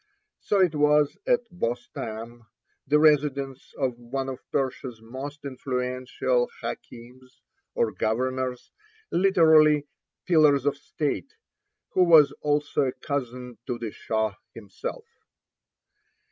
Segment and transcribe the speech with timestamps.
[0.39, 2.47] So it was at Bostam,
[2.87, 7.41] the residence of in 93 one of Persia's most influential hakims,
[7.75, 8.71] or governors,
[9.11, 9.85] literally,
[10.25, 11.35] "pillars of state,"
[11.91, 15.05] who was also a cousin to the Shah himself.